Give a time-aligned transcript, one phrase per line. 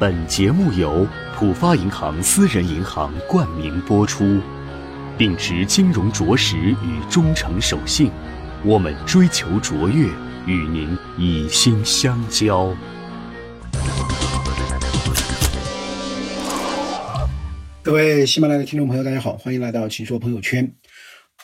[0.00, 4.40] 本节目由浦发银行私人银行冠名播出，
[5.16, 8.12] 秉持金融着实与忠诚守信，
[8.64, 10.06] 我们追求卓越，
[10.46, 12.72] 与您以心相交。
[17.82, 20.72] 各位喜马拉雅的听众朋友，大家好，欢迎来到请说朋友圈。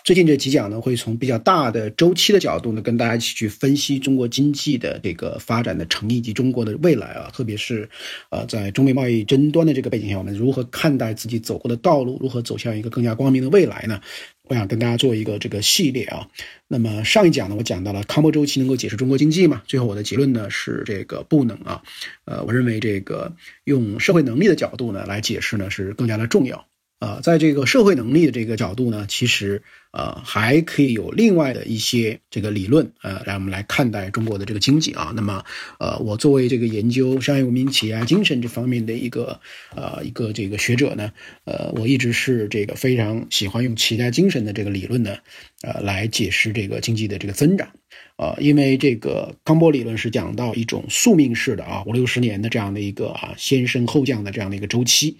[0.04, 7.88] 最近这几讲呢，会从比较大的周期的角度呢，跟大家一起去分析中国经济的这个发展的成因以及中国的未来啊，特别是，
[8.28, 13.98] 呃，在中美贸易争端的这个背景下，我们如何看待自己走过的道路，如何走向一个更加光明的未来呢？
[14.46, 16.28] 我想跟大家做一个这个系列啊。
[16.68, 19.62] 那么上一讲呢，我讲到了康波周期能够解释中国经济吗？
[19.66, 21.82] 最后我的结论呢是这个不能啊。
[22.26, 26.66] 呃，我认为这个用社会能力的角度呢来解释呢是更加的重要。
[27.00, 29.62] 呃，在这个社会能力的这个角度呢，其实
[29.94, 35.12] 呃还可以有另外的一些这个理论，呃，让我们来看待中国的这个经济啊。
[35.14, 35.42] 那么，
[35.78, 39.40] 呃，我作为这个研究商业文明、企业精神这方面的一个
[39.74, 41.12] 呃一个这个学者呢，
[41.44, 45.16] 呃，我一直是这个非常喜欢用企业家精神的这个理论呢，
[45.62, 47.68] 呃，来解释这个经济的这个增长。
[48.16, 55.16] 呃，因为这个康波理论是讲到一种宿命式的啊，五六十年的这样的一个啊先升后降的这样的一个周期，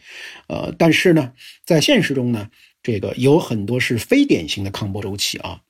[0.49, 1.33] 呃，但是呢，
[1.65, 2.49] 在现实中呢，
[2.85, 5.63] 这个有很多是非典型的康波周期啊。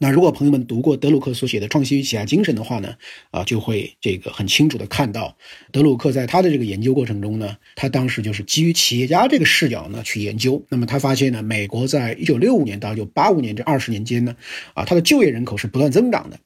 [0.00, 2.96] 那如果朋友们读过德鲁克所写的《创新与企业精神》的话呢，
[3.30, 5.36] 啊，就会这个很清楚的看到，
[5.70, 10.62] 德鲁克在他的这个研究过程中呢，他当时就是基于企业家这个视角呢去研究。
[10.68, 14.36] 那么他发现呢，美国在一九六五年到一九八五年这二十年间呢，
[14.74, 16.38] 啊，它的就业人口是不断增长的。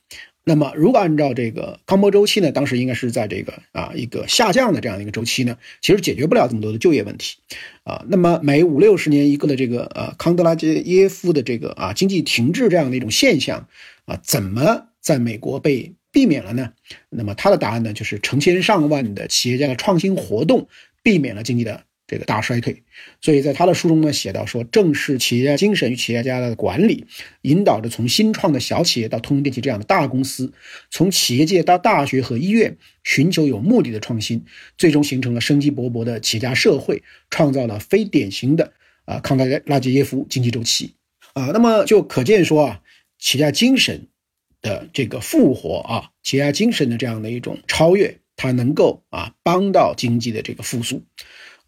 [0.51, 7.37] 那么，如果按照这个康波周期呢，当时应该是在这个啊一个下降的这样的一个周期呢，其实解决不了这么多的就业问题，
[7.85, 13.69] 啊，那么每五六十年一个的这个呃康德拉杰耶夫的这个啊经济停滞这样的一种现象，
[14.07, 16.73] 啊，怎么在美国被避免了呢？
[17.11, 20.67] 那么他的答案呢，就是成千上万的企业家的创新活动
[21.05, 21.85] 避免了经济的。
[22.11, 22.83] 这个大衰退，
[23.21, 27.07] 所以在他的书中呢写到说，正是企业家精神与企业家的管理，
[27.43, 30.53] 引导着从新创的小企业到通用电气这样的大公司，
[30.91, 34.45] 从企业界到大学和医院，寻求有目的的创新，
[34.77, 38.73] 最终形成了生机勃勃的企业家社会，创造了非典型的
[39.05, 40.95] 啊康德拉杰耶夫经济周期
[41.35, 41.53] 啊。
[41.53, 42.81] 那么就可见说啊，
[43.21, 44.09] 企业家精神
[44.61, 51.05] 的这个复活啊，企业家精神的这样的一种超越，它能够啊帮到经济的这个复苏。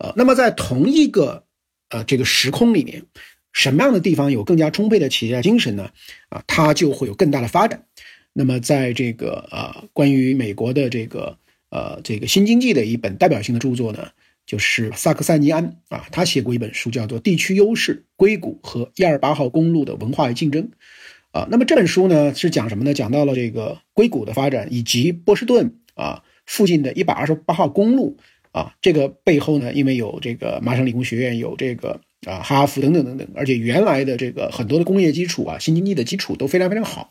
[0.02, 1.44] 呃，那么在同一个
[1.90, 3.04] 呃这个时空里面，
[3.52, 5.92] 什么样的地方有更加充沛的企业家精神呢？
[6.28, 7.84] 啊，它就会有更大的发展。
[8.32, 11.38] 那么在这个呃关于美国的这个
[11.70, 14.08] 呃这个新经济的一本代表性的著作呢，
[14.44, 20.64] 就是萨克塞尼安啊，他写过一本书叫做《地区优势：硅谷和一二八号公路的文化与竞争》
[21.30, 21.46] 啊。
[21.48, 22.92] 那么这本书呢是讲什么呢？
[22.92, 28.16] 讲到了这个硅谷的发展以及波士顿啊附近的一百二十八号公路。
[28.52, 37.10] 啊，这个背后呢，因为有这个麻省理工学院，有这个啊哈佛等等等等，而且原来的这个很多的工业基础啊，新经济的基础都非常非常好。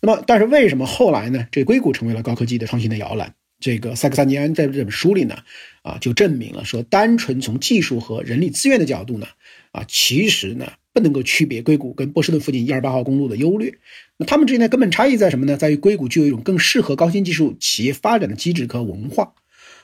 [0.00, 1.46] 那么，但是为什么后来呢？
[1.52, 3.32] 这硅谷成为了高科技的创新的摇篮？
[3.60, 5.36] 这个塞克萨尼安在这本书里呢，
[5.82, 9.28] 啊，就证明了说，单纯从技术和人力资源的角度呢，
[9.70, 13.72] 啊，其实呢不能够区别硅谷跟波士顿附近一二八号公路的优劣。
[14.16, 15.56] 那他们之间的根本差异在什么呢？
[15.56, 19.34] 在于硅谷具有一种更适合高新技术企业发展的机制和文化。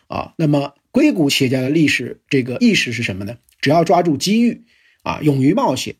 [0.09, 0.75] 啊，那么。
[0.99, 3.39] 硅谷企业家的历史这个意识是什么呢？
[3.61, 4.65] 只要抓住机遇，
[5.05, 5.95] 啊，勇于冒险，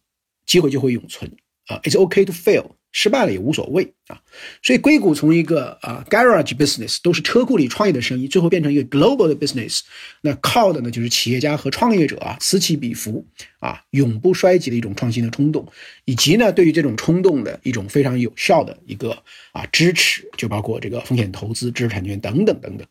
[0.45, 1.31] 机会就会永存
[1.69, 1.79] 啊。
[1.85, 4.21] It's OK to fail，失败了也无所谓啊。
[4.61, 9.83] 所以硅谷从一个啊 garage business 都是车库里创业的生意，最后变成一个 global 的 business，
[10.23, 13.25] 那靠的呢就是企业家和创业者啊此起彼伏
[13.61, 15.65] 啊，永不衰竭的一种创新的冲动，
[16.07, 19.23] 以及呢对于这种冲动的一种非常有效的一个
[19.53, 22.85] 啊支持，就包括这个风险投资、知识产权等等等等。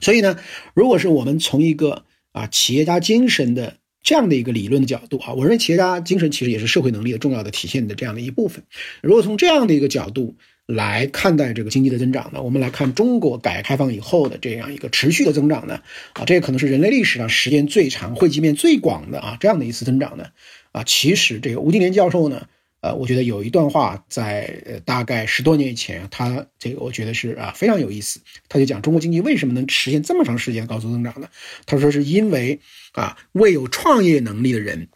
[0.00, 0.38] 所以呢，
[0.74, 8.64] 如果是我们从一个啊企业家精神的这样的一个理论的角度啊，我认为企业家精神其实也是社会能力的重要的体现的这样的一部分。
[9.02, 15.82] 如果从这样的一个角度来看待这个经济的增长呢，我们来看中国改革开放以后的这样一个持续的增长呢，
[16.14, 20.26] 啊，这也可能是人类历史上时间最长、汇集面最广的啊这样的一次增长呢，
[20.72, 22.46] 啊，其实这个吴敬琏教授呢。
[22.82, 28.20] 呃，我觉得有一段话在呃大概十多年以前，他这个我觉得是啊非常有意思。
[28.48, 31.28] 他就讲中国经济为什么能实现这么长时间高速增长呢？
[31.66, 32.60] 他说是因为
[32.92, 34.88] 啊为有创业能力的人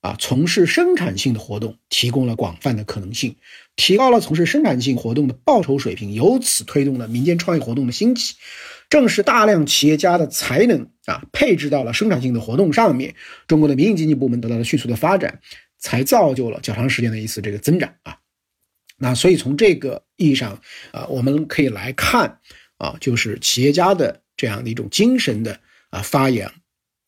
[0.00, 3.36] 啊从事生产性的活动提供了广泛的可能性，
[3.76, 8.34] 提高了从事生产性活动的报酬水平，由此推动了民间创业活动的兴起。
[8.90, 13.14] 正是大量企业家的才能啊配置到了生产性的活动上面，
[13.46, 15.40] 中国的民营经济部门得到了迅速的发展。
[15.78, 18.18] 才造就了较长时间的一次这个增长啊，
[18.96, 20.60] 那所以从这个意义上
[20.92, 22.40] 啊，我们可以来看
[22.76, 25.60] 啊，就是企业家的这样的一种精神的
[25.90, 26.52] 啊发扬。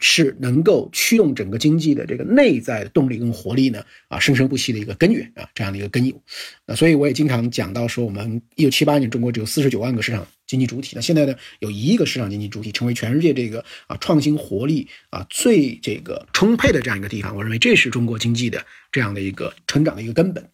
[0.01, 6.21] 是能够驱动整个经济的这个内在的动力跟活力呢啊生生不息的一个根源啊这样的一个根由，
[6.67, 20.45] 那所以我也经常讲到说我们一九七八年中国只有四十九万个市场经济主体，那现在呢有一个市场经济主体成为全世界这个啊创新活力啊最这个充沛的这样一个地方，我认为这是中国经济的这样的一个成长的一个根本。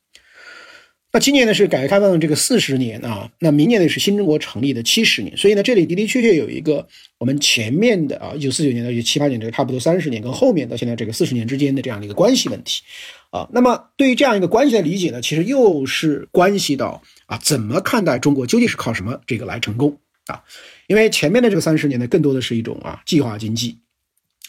[1.17, 6.87] 那今年呢是改革开放的这个四十年啊，那明年呢是新中国成立的七十年，所以呢这里的的确确有一个
[7.17, 12.83] 我们前面的啊一九四九年到一九七八年这个差不多三十年，跟后面到现在这个四十年之间的这样的一个关系问题
[13.31, 13.49] 啊。
[13.51, 20.45] 那么对于这样一个关系的理解呢，其实又是关系到啊怎么看待中国究竟是靠什么这个来成功啊？
[20.87, 23.79] 因为前面的这个三十年呢，更多的是一种啊计划经济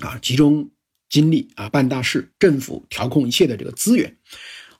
[0.02, 0.70] 啊集中
[1.10, 4.18] 精力啊办大事，政府调控一切的这个资源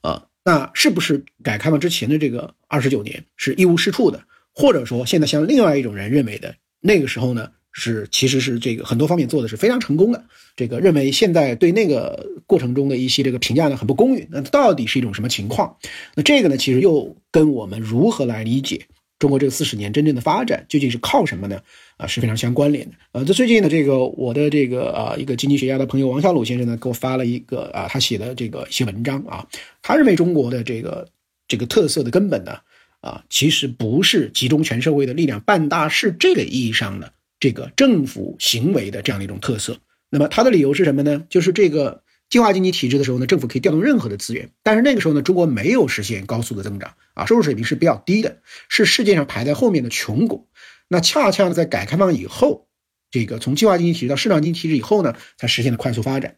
[0.02, 0.26] 啊。
[0.48, 4.24] 那是不是改革开放之前的这个二十九年是一无是处的？
[4.54, 10.24] 或者说，现在像另外一种人认为的，那个时候呢是其实是这个很多方面做的是非常成功的。
[10.56, 14.26] 这个认为现在对那个过程中的一些这个评价呢很不公允。
[14.32, 15.76] 那到底是一种什么情况？
[16.16, 18.88] 那这个呢其实又跟我们如何来理解？
[19.20, 21.60] 中国这四十年真正的发展究竟是靠什么呢？
[21.98, 22.96] 啊，是非常相关联的。
[23.14, 29.48] 呃，这最近呢，这个我的这个啊一个经济学家的朋友王小鲁先生呢，给我发了一个啊他写的这个一些文章啊，
[29.82, 31.08] 他认为中国的这个
[31.48, 32.60] 这个特色的根本呢，
[33.02, 39.78] 啊，其实不是集中全社会的力量办大事这个意义上的这个政府行为的这样的一种特色。
[40.10, 41.24] 那么他的理由是什么呢？
[41.30, 42.04] 就是这个。
[42.30, 50.48] 计划经济体制的时候呢，政府可以调动任何的资源，但是那个时候呢，中国没有实现高速的增长啊，收入水平是比较低的，是世界上排在后面的穷国。
[50.88, 52.68] 那恰恰呢，在改革开放以后，
[53.12, 56.36] 这个从计划经济体制到市场经济体制以后呢，才实现了快速发展。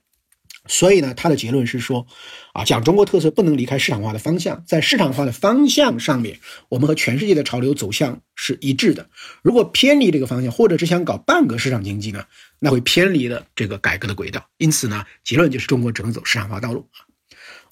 [0.70, 2.06] 所以呢，他的结论是说，
[2.54, 6.40] 啊，讲中国特色不能离开市场化的方向，在市场化的方向上面，
[6.70, 9.10] 我们和全世界的潮流走向是一致的。
[9.42, 12.24] 如果偏离这个方向，或者只想搞半个市场经济呢，
[12.60, 14.48] 那会偏离了这个改革的轨道。
[14.58, 17.02] 因此呢，结论就是中国只能走市场化道路啊。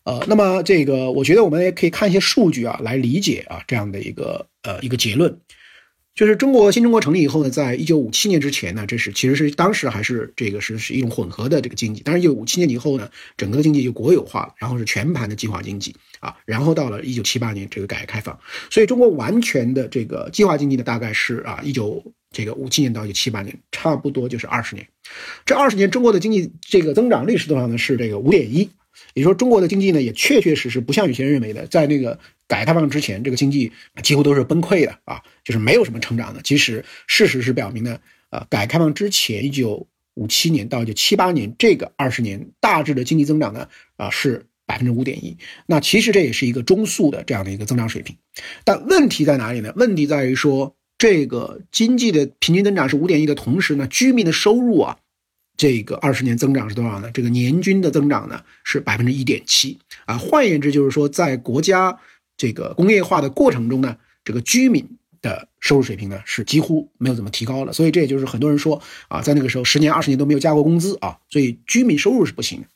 [0.03, 5.39] 呃，那么这个，我觉得我们也可以看一些数据啊，来理解啊这样的一个呃一个结论。
[6.17, 12.01] 就是中国新中国成立以后呢，在一九五七年之前呢，这是其实是当时还是这个是是一种混合的这个经济。
[12.03, 16.35] 但是，一九五七年以后呢，整个经济就国有化了，然后是全盘的计划经济啊。
[16.43, 18.35] 然后到了一九七八年这个改革开放，
[18.71, 24.87] 所以中国完全的这个计划经济呢，大概是啊一九这个五七年到一九七八年，差不多就是二十年。
[25.45, 27.77] 这二十年中国的经济这个增长率是多少呢？
[27.77, 28.67] 是这个五点一。
[29.13, 33.71] 也说，中国的经济呢，也确确实实不像有些人认为的，在那个改革开放之前，这个经济
[34.03, 36.41] 几乎都是崩溃的啊，就是没有什么成长的。
[36.43, 37.99] 其实事实是表明呢，
[38.29, 45.37] 呃，改革开放之前，一九五七年到一九七八年这个二十年，大致的经济增长呢，啊是百分之五点一。
[45.65, 48.15] 那其实这也是一个中速的这样的一个增长水平。
[48.63, 49.73] 但问题在哪里呢？
[49.75, 54.97] 问题在于说，这个经济的平均增长是五点一的同时呢，居民的收入啊。
[55.57, 57.09] 这个二十年增长是多少呢？
[57.11, 60.15] 这个年均的增长呢是百分之一点七啊。
[60.15, 61.99] 换言之，就是说在国家
[62.37, 64.87] 这个工业化的过程中呢，这个居民
[65.19, 67.73] 的收入水平呢是几乎没有怎么提高了。
[67.73, 72.67] 所以这也就是很多人说啊，在那个时候十年二十年都没有加过工资啊，所以居民收入是不行的。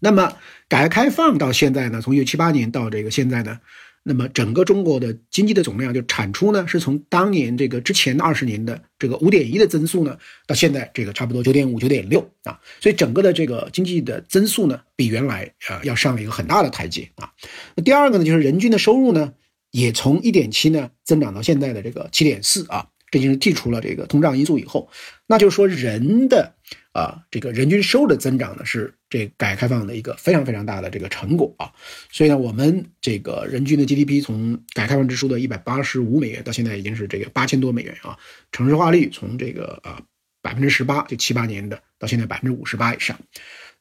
[0.00, 0.36] 那么
[0.68, 3.58] 改革开放到现在呢，从一九七八年到这个现在呢。
[4.04, 17.30] 那么整个中国的经济的总量，就产出呢，是从当年这个之前的二十年的这个五点一的增速呢，到现在这个差不多九点五、九点六啊，所以整个的这个经济的增速呢，比原来啊要上了一个很大的台阶啊。
[17.76, 19.34] 那第二个呢，就是人均的收入呢，
[19.70, 24.90] 也从一点七呢增长到现在的这个七点四啊，这就是剔除了这个通胀因素以后，
[25.26, 26.54] 那就是说人的。
[26.92, 31.72] 啊，这个人均收入的增长呢，是这改革开放的一个非常非常大的这个成果啊。
[32.10, 38.18] 所以呢，我们这个人均的 GDP 从改革开放之初的一百八十五美元，到现在已经是这个八千多美元啊。
[38.52, 40.02] 城市化率从这个啊
[40.42, 43.18] 百分之十八，就七八年的，到现在百分之五十八以上。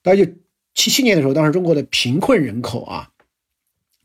[0.02, 0.32] 大概就
[0.74, 3.10] 七七年的时候，当时中国的贫困人口啊，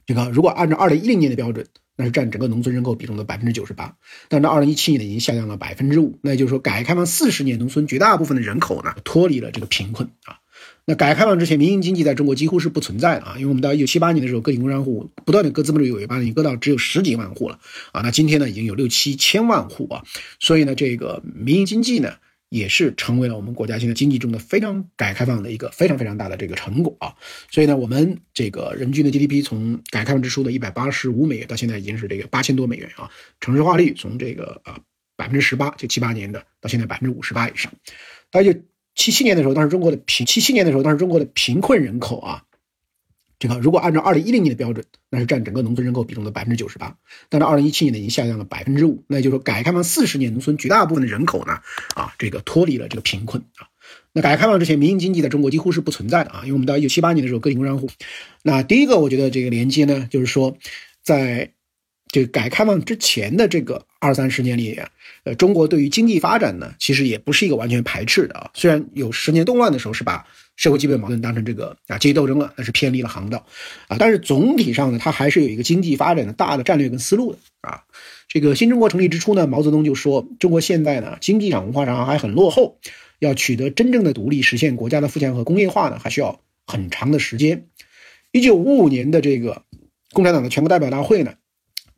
[0.05, 1.67] 这个如果按照二零一零年的标准。
[1.97, 3.97] 那是占整个农村人口比重的百分之九十八，
[4.29, 6.19] 但到二零一七年呢，已经下降了百分之五。
[6.23, 10.37] 那也就是说，改革开放四十年，农村绝大部分的人口呢，脱离了这个贫困啊。
[10.85, 17.59] 那改革开放之前，民营经济在中国几乎是不存在的啊，因为我们到一九七八年的时候，个体工商户不断的割资本主义尾巴，已经割到只有十几万户了
[17.93, 18.03] 啊。
[18.03, 20.05] 那今天呢，已经有六七千万户啊，
[20.39, 22.15] 所以呢，这个民营经济呢。
[22.49, 27.15] 也是成为了我们国家现在经济中的非常改革开放的一个非常非常大的这个成果啊，
[27.51, 33.11] 所以呢，我们这个人均的 GDP 从改革开放之初的一百八十五美元到现在已经是这个八千多美元啊，
[33.41, 34.79] 城市化率从这个啊
[35.17, 37.73] 百分之十八就七八年的到现在百分之五十八以上，
[38.31, 38.61] 大概就
[38.95, 42.45] 七七年的时候，当时中国的贫七七年的时候，当时中国的贫困人口啊。
[43.39, 46.97] 这个如果按照二零一零年的标准，那是占整个农村人口比重的百分之九十八，
[47.29, 51.61] 但是二零一七年呢已经下降了百分之五，那也就是说改革开放四十年，农村绝大部分的人口呢，
[51.95, 53.69] 啊，这个脱离了这个贫困啊。
[54.13, 57.89] 那改革开放之前，民营经济在中国几乎是不存在的啊，因为我们到一九七八年的时候，个体工商户。
[58.43, 60.57] 那第一个，我觉得这个连接呢，就是说，
[61.03, 61.53] 在
[62.09, 64.81] 这个改革开放之前的这个二三十年里，
[65.25, 68.51] 呃，中国对于经济发展呢，其实也不是一个完全排斥的啊。
[68.55, 73.47] 虽然有十年动乱的时候是把社会基本矛盾当成这个啊阶级斗争了，那是偏离了航道
[73.89, 73.97] 啊。
[73.99, 77.85] 但是总体上呢，它还是有一个经济发展的大的战略跟思路的啊。
[78.29, 82.79] 这个新中国成立之初呢，毛泽东就说，中国现在呢，经济上、文化上还很落后。
[83.19, 87.67] 要取得真正的独立，实现国家的富强和工业化呢，还需要很长的时间。
[88.31, 89.63] 一九五五年的这个
[90.13, 91.33] 共产党的全国代表大会呢，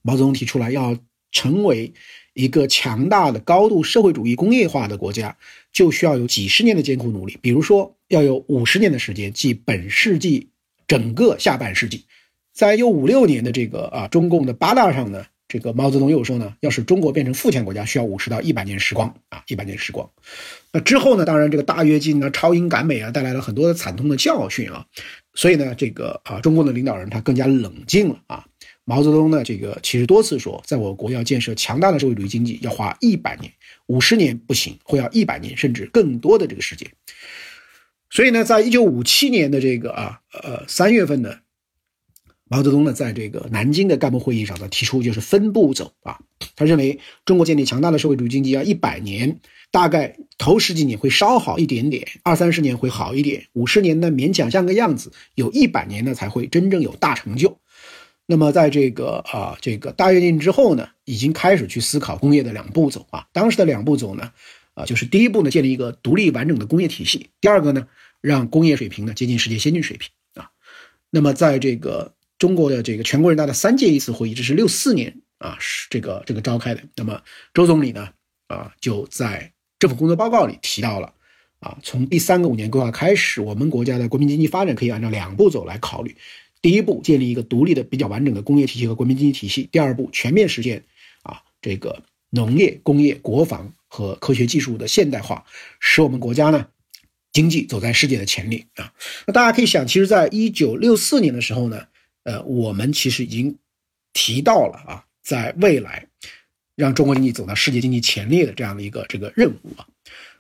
[0.03, 0.97] 毛泽东提出来要
[1.31, 1.93] 成为
[2.35, 5.37] 一个强大的高度社会主义工业化的国家，
[5.73, 7.39] 就需要有几十年的艰苦努力。
[7.41, 10.49] 比如说，要有五十年的时间，即本世纪
[10.87, 12.05] 整个下半世纪。
[12.53, 15.25] 在一九五六年的这个啊中共的八大上呢。
[15.51, 20.11] 这个毛泽东又说呢，要使中国变成富强国家，需要五十到一百年时光啊，一百年时光。
[20.75, 24.85] 那之后呢，当然这个大跃进啊、超英赶美啊，带来了很多的惨痛的教训啊。
[25.33, 28.45] 所以呢，这个啊，中共的领导人他更加冷静了啊。
[28.89, 33.53] 毛泽东呢，这个其实多次说，在我国要建设强大的社会主义经济，要花一百年，
[33.87, 36.91] 五十年不行，会要一百年甚至更多的这个时间。
[38.09, 41.35] 所以呢，在一九五七年的这个啊呃三月份呢。
[42.51, 46.19] 毛泽东呢，在这个南京的干部会议上呢，提出就是分步走啊。
[46.57, 49.41] 他认为中国建立强大的社会主义经济要一百年，
[49.71, 57.59] 大概头十几年会稍好一点点，二三十年会好一点，五十年呢勉强像个样子，有一百年呢才会真正有大成就。
[58.29, 63.27] 那么在这个啊这个大跃进之后呢，已经开始去思考工业的两步走啊。
[63.33, 64.31] 当时的两步走呢，
[64.75, 67.89] 啊就是第一步呢建立一个独立完整的工业体系，第二个呢
[68.21, 70.51] 让工业水平呢接近世界先进水平啊。
[71.11, 72.15] 那么在这个。
[72.39, 76.85] 中国的这个全国人大的三届一次会议，这是六四年啊，是这个这个召开的。
[76.95, 77.21] 那么
[77.53, 78.11] 周总理呢，
[78.47, 81.13] 啊，就在政府工作报告里提到了，
[81.59, 86.17] 啊，从第三个五年规划开始，我们国家的国民经济发展可以按照两步走来考虑。
[86.63, 90.85] 第一步，建立一个独立的、比较完整的工业体系和国民经济体系；第二步，全面实现
[91.23, 95.45] 啊，这个农业、工业、国防和科学技术的现代化，
[95.81, 96.67] 使我们国家呢。
[97.31, 98.93] 经济走在世界的前列啊！
[99.27, 101.87] 那大家可以想，其实，在一九六四年的时候呢。
[102.25, 103.57] 呃，我们其实已经
[104.13, 106.07] 提到了啊，在未来
[106.75, 109.87] 让中国经济走到世界经济前列的这样的一个这个任务啊。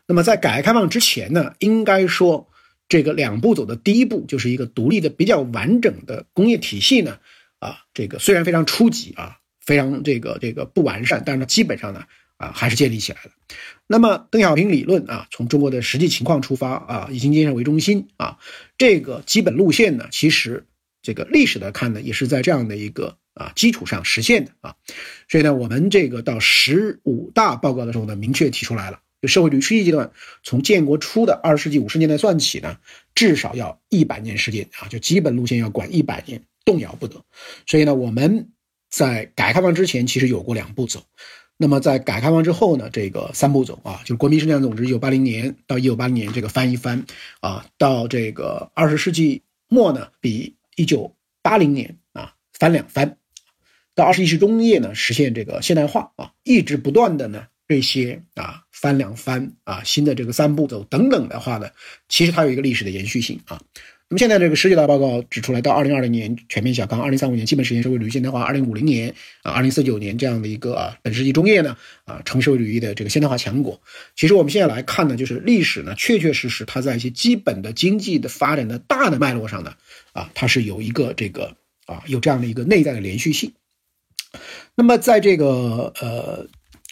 [0.07, 2.47] 那么在改革开放之前呢，应该说
[2.89, 7.19] 这个两步走的第一步就是一个独立的、比较完整的工业体系呢。
[7.59, 12.05] 啊，这个虽然非常初级啊，非常这个这个不完善，但是呢，基本上呢
[12.37, 13.31] 啊还是建立起来了。
[13.87, 18.39] 那么邓小平理论啊，从中国的实际情况出发啊，以经济建设为中心啊，
[18.77, 20.65] 这个基本路线呢，其实。
[21.01, 24.75] 这个历史来看呢，也是在这样的一个啊基础上实现的啊，
[25.29, 30.11] 所以呢，我们这个到十五大报告的时候呢，明确提出来了，就社会主义初期阶段，
[30.43, 32.79] 从建国初的二十世纪五十年代算起呢，
[33.15, 37.25] 至少要一百年时间啊，就基本路线要管一百年，动摇不得。
[37.67, 38.51] 所以呢，我们
[38.89, 41.05] 在改革开放之前其实有过两步走，
[41.57, 47.05] 那么在改革开放之后呢，这个三步走啊，就是国民生产总值一九八零年到一九八零年这个翻一翻
[47.41, 53.17] 啊，到这个二十世纪末呢，比一九八零年啊，翻两番，
[53.97, 61.69] 到二十一世纪中叶呢，实现这个现代化啊，一直不断的呢，这些啊翻两番啊，新的这个三步走等等的话呢，
[62.09, 63.61] 其实它有一个历史的延续性啊。
[64.11, 73.79] 那么现在这个十九大报告指出来，到二零二零年全面小康，二零三五年基本实现社会主义现代化，二零五零年啊，二零四九年这样的一个啊，本世纪中叶呢啊，成社会主义的这个现代化强国。
[74.17, 79.75] 其实我们现在来看呢，就是历史呢，确确实实它在一些基本的经济的发展的大的脉络上呢。
[80.15, 83.53] 啊，它是有一个这个啊，有这样的一个内在的连续性。
[84.75, 86.47] 那么，在这个呃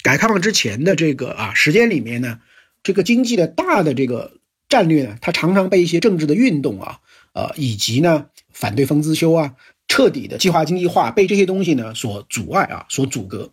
[0.06, 2.38] 改革开放之前的这个啊时间里面呢，
[2.84, 4.34] 这个经济的大的这个
[4.68, 7.00] 战略呢，它常常被一些政治的运动啊，
[7.32, 9.56] 呃，以及呢反对封资修啊，
[9.88, 13.50] 彻底的计划经济化被这些东西呢所阻碍啊，所阻隔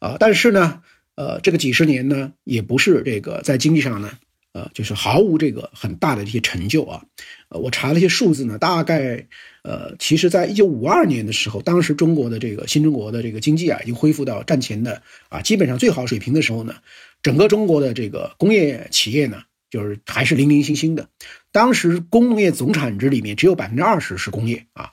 [0.00, 0.16] 啊。
[0.18, 0.82] 但是呢，
[1.14, 4.18] 呃，这个几十年呢，也不是这个在经济上呢。
[4.54, 7.02] 呃，就是毫无这个很大的一些成就啊，
[7.48, 9.26] 呃，我查了一些数字呢，大概，
[9.64, 16.76] 呃，其实在一九五二年的时候，当时中国的这个新中国的这个经济啊，已经恢复到战前的啊，基本上最好水平的时候呢，
[17.20, 21.08] 整个中国的这个工业企业呢，就是还是零零星星的，
[21.50, 24.92] 当时工农业总产值里面只有百分之二十是工业啊，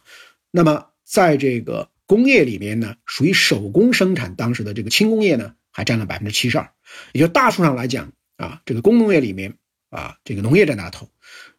[0.50, 6.72] 那么在这个工业里面呢，属于手工生产，当时的这个轻工业呢，还占了百分之七十二，
[7.14, 8.12] 也就大数上来讲。
[8.42, 9.54] 啊，这个工农业里面
[9.90, 11.08] 啊，这个农业占大头。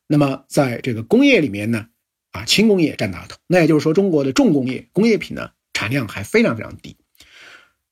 [0.08, 1.86] 那么在这个工业里面呢，
[2.32, 3.38] 啊，轻工业占大头。
[3.46, 6.96] 那也就是说，中国的重工业工业品呢产量还非常非常低。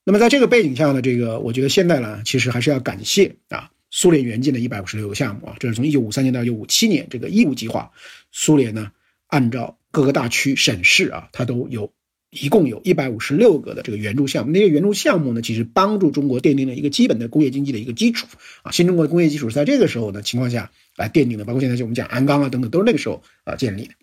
[0.02, 7.92] 那么在这个背景下呢，这个我觉得现在呢，其实还是要感谢啊，苏联援建的一百五十六个项目啊，这是从一九五三年到一九五七年这个义务计划，
[8.32, 8.90] 苏联呢
[9.28, 11.92] 按照各个大区省市啊，它都有。
[12.30, 18.28] 一共有一百五十六个的这个援助项目，那些援助项目呢，其实帮助中国奠定了一个基本的工业经济的一个基础
[18.62, 18.70] 啊。
[18.70, 23.94] 新中国的工业基础是在这个时候呢情况下来奠定的，包括现在就我们讲鞍钢啊等等，都是那个时候啊建立的。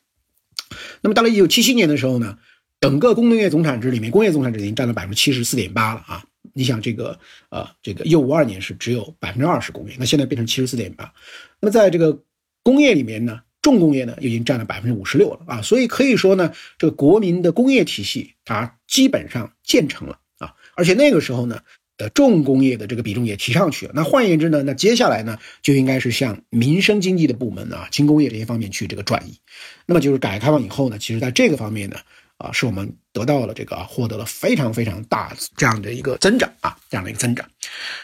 [1.02, 2.38] 那么到了一九七七年的时候呢，
[2.82, 6.26] 整个工农业总产值里面，工业总产值已经占了百分之七十四点八了啊。
[6.54, 7.18] 你想这个
[7.50, 11.14] 呃，这个一九五二年是只有百分之二十工业，那现在变成七十四点八。
[11.62, 12.22] 那么在这个
[12.62, 13.40] 工业里面呢？
[13.62, 21.60] 重工业呢，已经占了百分之五十六了啊，所以可以说呢，这个国民的工业体系它基本上建成了啊，而且那个时候呢，
[21.98, 23.92] 呃，重工业的这个比重也提上去了。
[23.96, 29.40] 那换言之呢，那接下来呢，就应该是向民生经济的部门啊，轻工业这些方面去这个转移。
[29.86, 31.98] 那么就是改革开放以后呢，其实在这个方面呢，
[32.38, 32.96] 啊，是我们。
[33.14, 37.44] 得到了这个获得了非常非常大这样的一个增长啊，这样的一个增长。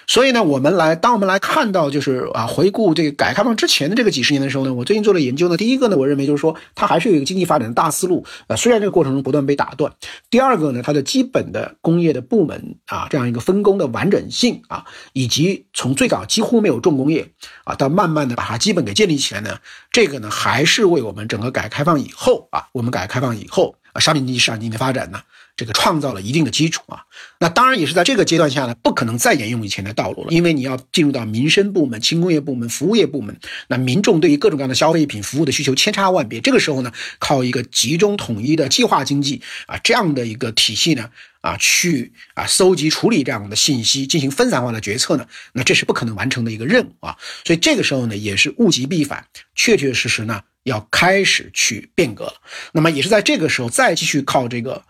[0.08, 5.58] 所以呢，我们来当我们来看到就是啊，回顾这个改革开放之前的这个几十年的时候呢，我最近做了研究呢。
[5.58, 9.94] 第一个呢，我认为就是说它还是有一个经济发展的大思路啊，虽然这个过程中不断被打断。
[10.32, 17.30] 第二个呢，它的基本的工业的部门啊，这样一个分工的完整性啊，以及从最早几乎没有重工业
[17.66, 19.60] 啊，到慢慢的把它基本给建立起来呢，
[19.92, 23.76] 这个呢，还是为我们整个改革开放以后啊，我们改革开放以后。
[23.94, 25.24] 啊，商品经济、市场经济发展呢，
[25.56, 27.04] 这个创造了一定的基础啊。
[27.40, 36.40] 那当然也是在这个阶段下呢，不可能再沿用以前的道路了，因为你要进入到民生部门、轻工业部门、服务业部门，那民众对于各种各样的消费品、服务的需求千差万别。
[36.42, 41.10] 这个时候呢，靠一个集中统一的计划经济啊这样的一个体系呢，
[41.42, 47.18] 啊去啊搜集处理这样的信息，进行分散化的决策呢，那这是不可能完成的一个任务啊。
[47.46, 50.42] 所以这个时候呢，也是物极必反，确确实实呢。
[50.64, 52.36] 要开始去变革了，
[52.72, 54.82] 那么也是在这个时候再继续靠这个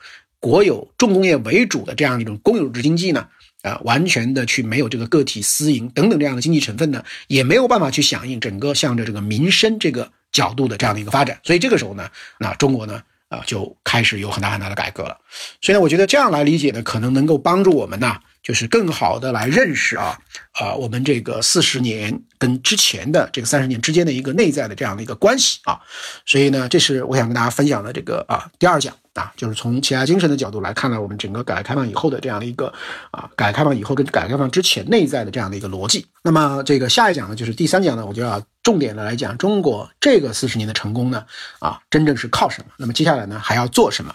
[0.44, 3.26] 国有重工业为主的这样一种公有制经济呢，
[3.62, 15.18] 啊，完全的去没有这个个体私营等等这样的经济成分呢，也没有办法去响应整个向着这个民生这个角度的这样的一个发展，所以这个时候呢，那中国呢，啊，就开始有很大很大的改革了，
[15.62, 18.20] 所以呢，我觉得这样来理解呢，可能能够帮助我们呢。
[18.44, 20.20] 就是更好的来认识啊，
[20.52, 25.80] 啊，我们这个四十年跟之前的这个三十年之间的一个内在的这样的一个关系啊，
[26.26, 32.74] 所以呢，这是我想跟大家分享的这个啊第二讲啊，就是从企业家精神的角度来看呢，我们整个改革开放以后的这样的一个
[33.12, 36.06] 啊，改革开放以后跟改革开放之前内在的这样的一个逻辑。
[36.22, 41.24] 那么这个下一讲呢，就是第三讲呢，我就要重点的来讲中国这个四十年的成功呢，
[41.60, 42.72] 啊，真正是靠什么？
[42.78, 44.14] 那么接下来呢，还要做什么？